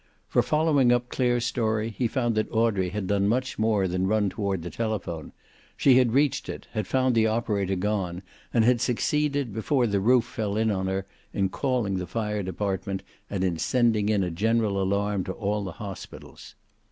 [0.27, 4.31] For, following up Clare's story, he found that Audrey had done much more than run
[4.31, 5.31] toward the telephone.
[5.77, 10.25] She had reached it, had found the operator gone, and had succeeded, before the roof
[10.25, 14.81] fell in on her, in calling the fire department and in sending in a general
[14.81, 16.55] alarm to all the hospitals.